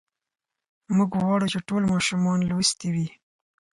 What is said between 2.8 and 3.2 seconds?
وي.